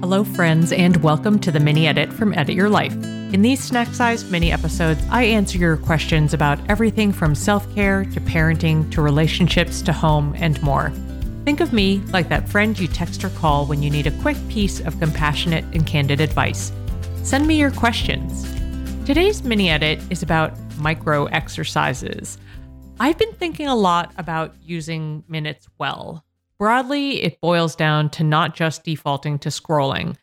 [0.00, 2.94] Hello, friends, and welcome to the mini edit from Edit Your Life.
[3.34, 8.06] In these snack sized mini episodes, I answer your questions about everything from self care
[8.06, 10.90] to parenting to relationships to home and more.
[11.44, 14.38] Think of me like that friend you text or call when you need a quick
[14.48, 16.72] piece of compassionate and candid advice.
[17.22, 18.44] Send me your questions.
[19.04, 22.38] Today's mini edit is about micro exercises.
[22.98, 26.24] I've been thinking a lot about using minutes well.
[26.60, 30.16] Broadly, it boils down to not just defaulting to scrolling.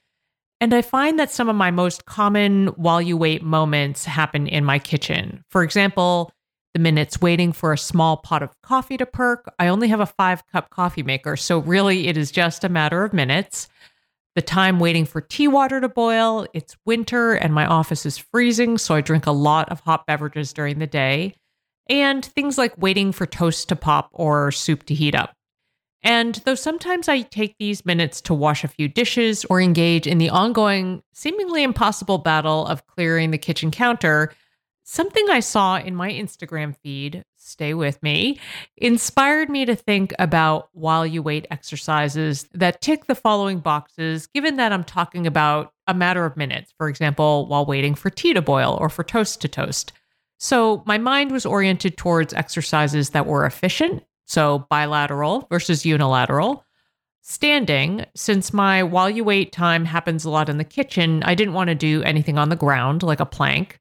[0.62, 4.64] And I find that some of my most common while you wait moments happen in
[4.64, 5.44] my kitchen.
[5.50, 6.32] For example,
[6.76, 9.52] the minutes waiting for a small pot of coffee to perk.
[9.58, 13.04] I only have a five cup coffee maker, so really it is just a matter
[13.04, 13.68] of minutes.
[14.36, 16.46] The time waiting for tea water to boil.
[16.54, 20.54] It's winter and my office is freezing, so I drink a lot of hot beverages
[20.54, 21.34] during the day.
[21.90, 25.34] And things like waiting for toast to pop or soup to heat up.
[26.04, 30.20] And though sometimes I take these minutes to wash a few dishes or engage in
[30.20, 34.32] the ongoing, seemingly impossible battle of clearing the kitchen counter,
[34.84, 38.40] something I saw in my Instagram feed, stay with me,
[38.78, 44.56] inspired me to think about while you wait exercises that tick the following boxes, given
[44.58, 48.42] that I'm talking about a matter of minutes, for example, while waiting for tea to
[48.42, 49.94] boil or for toast to toast.
[50.38, 56.64] So my mind was oriented towards exercises that were efficient so bilateral versus unilateral.
[57.24, 61.56] Standing, since my while you wait time happens a lot in the kitchen, I didn't
[61.56, 63.80] want to do anything on the ground like a plank.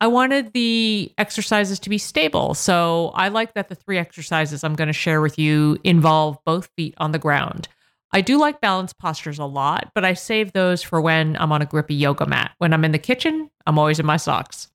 [0.00, 2.54] I wanted the exercises to be stable.
[2.54, 6.70] So I like that the three exercises I'm going to share with you involve both
[6.76, 7.68] feet on the ground.
[8.12, 11.62] I do like balance postures a lot, but I save those for when I'm on
[11.62, 12.52] a grippy yoga mat.
[12.58, 14.68] When I'm in the kitchen, I'm always in my socks.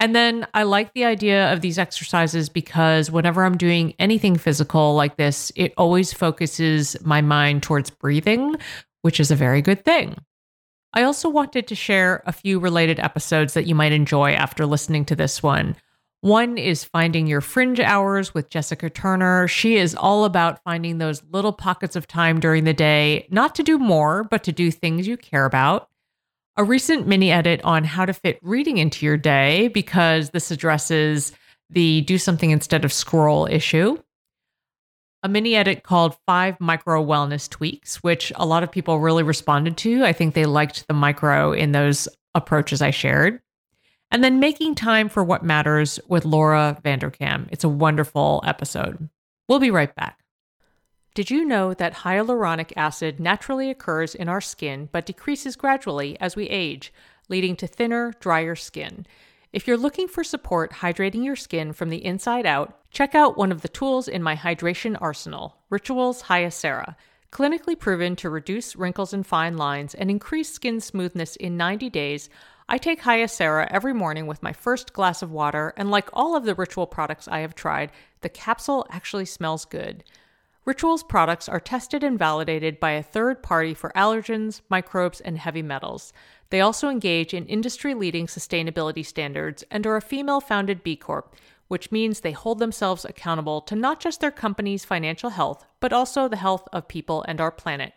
[0.00, 4.94] And then I like the idea of these exercises because whenever I'm doing anything physical
[4.94, 8.56] like this, it always focuses my mind towards breathing,
[9.02, 10.16] which is a very good thing.
[10.92, 15.04] I also wanted to share a few related episodes that you might enjoy after listening
[15.06, 15.76] to this one.
[16.20, 19.46] One is Finding Your Fringe Hours with Jessica Turner.
[19.46, 23.62] She is all about finding those little pockets of time during the day, not to
[23.62, 25.90] do more, but to do things you care about
[26.56, 31.32] a recent mini edit on how to fit reading into your day because this addresses
[31.70, 33.98] the do something instead of scroll issue.
[35.22, 39.76] A mini edit called Five Micro Wellness Tweaks, which a lot of people really responded
[39.78, 40.04] to.
[40.04, 43.40] I think they liked the micro in those approaches I shared.
[44.10, 47.48] And then Making Time for What Matters with Laura Vanderkam.
[47.50, 49.08] It's a wonderful episode.
[49.48, 50.23] We'll be right back.
[51.14, 56.34] Did you know that hyaluronic acid naturally occurs in our skin but decreases gradually as
[56.34, 56.92] we age,
[57.28, 59.06] leading to thinner, drier skin?
[59.52, 63.52] If you're looking for support hydrating your skin from the inside out, check out one
[63.52, 66.96] of the tools in my hydration arsenal, Rituals Hyacera.
[67.30, 72.28] Clinically proven to reduce wrinkles and fine lines and increase skin smoothness in 90 days,
[72.68, 76.44] I take Hyacera every morning with my first glass of water, and like all of
[76.44, 77.92] the Ritual products I have tried,
[78.22, 80.02] the capsule actually smells good.
[80.64, 85.60] Rituals products are tested and validated by a third party for allergens, microbes, and heavy
[85.60, 86.12] metals.
[86.48, 91.34] They also engage in industry leading sustainability standards and are a female founded B Corp,
[91.68, 96.28] which means they hold themselves accountable to not just their company's financial health, but also
[96.28, 97.92] the health of people and our planet.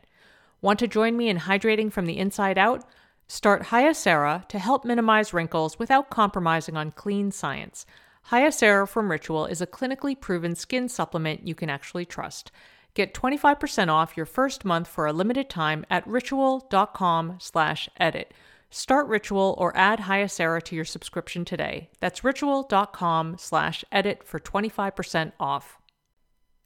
[0.62, 2.84] Want to join me in hydrating from the inside out?
[3.30, 7.86] Start Hyacera to help minimize wrinkles without compromising on clean science.
[8.32, 12.52] Hyacera from Ritual is a clinically proven skin supplement you can actually trust.
[12.94, 18.34] Get 25% off your first month for a limited time at ritual.com slash edit.
[18.70, 21.90] Start Ritual or add Hyacera to your subscription today.
[22.02, 25.78] That's ritual.com slash edit for 25% off.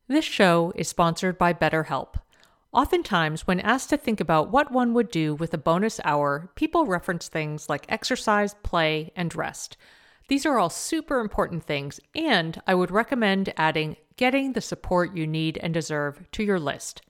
[0.07, 2.15] This show is sponsored by BetterHelp.
[2.73, 6.87] Oftentimes, when asked to think about what one would do with a bonus hour, people
[6.87, 9.77] reference things like exercise, play, and rest.
[10.31, 15.27] These are all super important things, and I would recommend adding getting the support you
[15.27, 17.01] need and deserve to your list.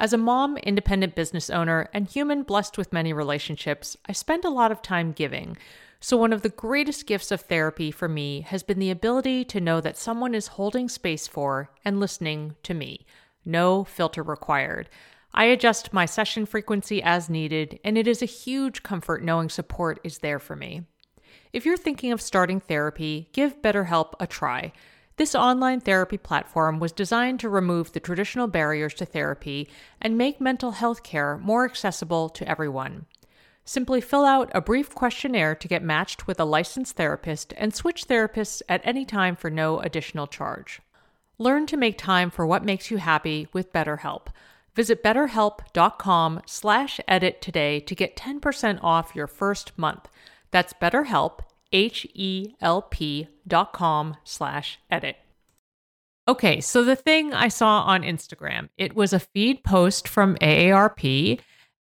[0.00, 4.50] As a mom, independent business owner, and human blessed with many relationships, I spend a
[4.50, 5.56] lot of time giving.
[6.00, 9.60] So, one of the greatest gifts of therapy for me has been the ability to
[9.60, 13.06] know that someone is holding space for and listening to me.
[13.44, 14.88] No filter required.
[15.32, 20.00] I adjust my session frequency as needed, and it is a huge comfort knowing support
[20.02, 20.82] is there for me.
[21.52, 24.72] If you're thinking of starting therapy, give BetterHelp a try.
[25.16, 29.68] This online therapy platform was designed to remove the traditional barriers to therapy
[30.00, 33.06] and make mental health care more accessible to everyone.
[33.64, 38.06] Simply fill out a brief questionnaire to get matched with a licensed therapist and switch
[38.06, 40.80] therapists at any time for no additional charge.
[41.38, 44.28] Learn to make time for what makes you happy with BetterHelp.
[44.74, 50.08] Visit betterhelp.com slash edit today to get 10% off your first month.
[50.50, 51.40] That's betterhelp,
[51.72, 55.16] H-E-L-P dot com slash edit.
[56.28, 61.38] Okay, so the thing I saw on Instagram, it was a feed post from AARP,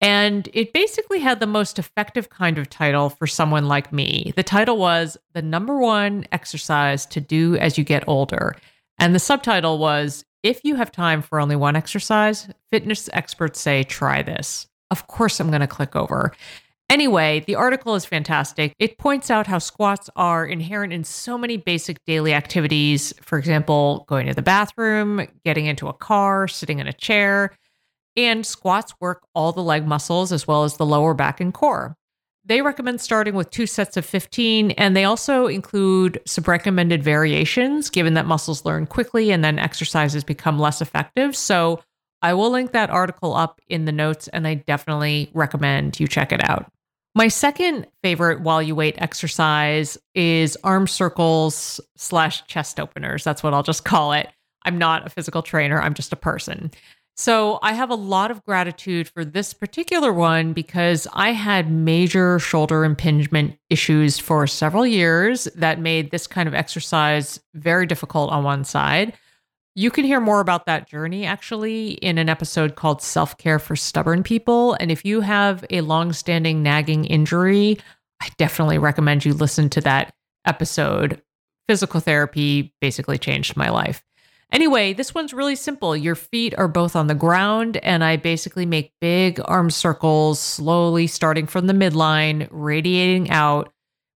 [0.03, 4.33] and it basically had the most effective kind of title for someone like me.
[4.37, 8.55] The title was The Number One Exercise to Do as You Get Older.
[8.99, 13.85] And the subtitle was if you have time for only one exercise, fitness experts say
[13.85, 14.67] try this.
[14.91, 16.33] Of course, I'm going to click over.
[16.89, 18.73] Anyway, the article is fantastic.
[18.79, 23.13] It points out how squats are inherent in so many basic daily activities.
[23.21, 27.57] For example, going to the bathroom, getting into a car, sitting in a chair.
[28.17, 31.97] And squats work all the leg muscles as well as the lower back and core.
[32.45, 37.91] They recommend starting with two sets of 15, and they also include some recommended variations
[37.91, 41.35] given that muscles learn quickly and then exercises become less effective.
[41.37, 41.83] So
[42.23, 46.31] I will link that article up in the notes, and I definitely recommend you check
[46.31, 46.71] it out.
[47.17, 53.25] My second favorite while you wait exercise is arm circles slash chest openers.
[53.25, 54.29] That's what I'll just call it.
[54.67, 56.71] I'm not a physical trainer, I'm just a person.
[57.17, 62.39] So I have a lot of gratitude for this particular one because I had major
[62.39, 68.45] shoulder impingement issues for several years that made this kind of exercise very difficult on
[68.45, 69.15] one side.
[69.79, 73.77] You can hear more about that journey actually in an episode called Self Care for
[73.77, 74.73] Stubborn People.
[74.81, 77.77] And if you have a long-standing nagging injury,
[78.23, 80.15] I definitely recommend you listen to that
[80.47, 81.21] episode.
[81.69, 84.03] Physical therapy basically changed my life.
[84.51, 85.95] Anyway, this one's really simple.
[85.95, 91.07] Your feet are both on the ground, and I basically make big arm circles, slowly
[91.07, 93.75] starting from the midline, radiating out,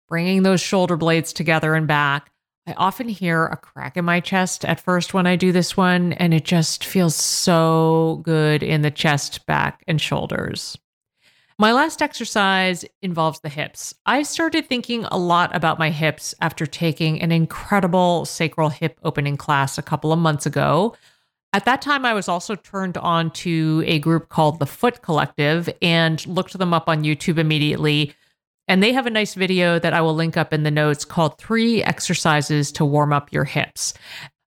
[0.07, 2.31] bringing those shoulder blades together and back.
[2.69, 6.13] I often hear a crack in my chest at first when I do this one,
[6.13, 10.77] and it just feels so good in the chest, back, and shoulders.
[11.57, 13.95] My last exercise involves the hips.
[14.05, 19.35] I started thinking a lot about my hips after taking an incredible sacral hip opening
[19.35, 20.95] class a couple of months ago.
[21.53, 25.67] At that time, I was also turned on to a group called the Foot Collective
[25.81, 28.13] and looked them up on YouTube immediately.
[28.69, 31.39] And they have a nice video that I will link up in the notes called
[31.39, 33.95] Three Exercises to Warm Up Your Hips.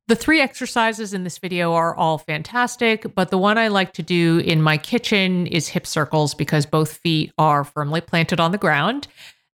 [0.07, 4.03] The three exercises in this video are all fantastic, but the one I like to
[4.03, 8.59] do in my kitchen is hip circles because both feet are firmly planted on the
[8.59, 9.09] ground.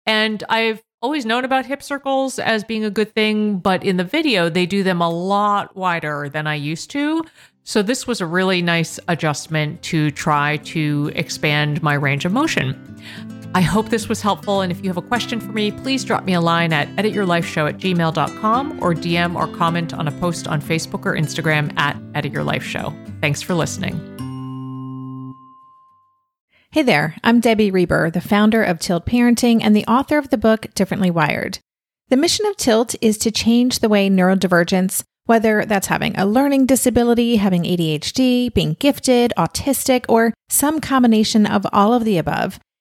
[0.06, 4.04] And I've always known about hip circles as being a good thing, but in the
[4.04, 7.22] video, they do them a lot wider than I used to.
[7.64, 12.78] So this was a really nice adjustment to try to expand my range of motion.
[13.54, 14.62] I hope this was helpful.
[14.62, 17.68] And if you have a question for me, please drop me a line at edityourlifeshow
[17.68, 22.92] at gmail.com or DM or comment on a post on Facebook or Instagram at edityourlifeshow.
[23.20, 24.10] Thanks for listening.
[26.72, 30.36] Hey there, I'm Debbie Reber, the founder of Tilt Parenting and the author of the
[30.36, 31.60] book Differently Wired.
[32.08, 36.66] The mission of Tilt is to change the way neurodivergence, whether that's having a learning
[36.66, 42.58] disability, having ADHD, being gifted, autistic, or some combination of all of the above,